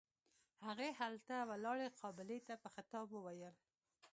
هغې 0.67 0.89
هلته 0.99 1.35
ولاړې 1.49 1.87
قابلې 1.99 2.37
ته 2.47 2.53
په 2.63 2.67
خطاب 2.75 3.07
وويل. 3.11 3.55